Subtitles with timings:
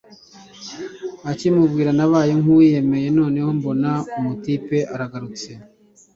[1.31, 5.51] akibimbwira nabaye nkuwiyemeye noneho mbona wamutyipe aragarutse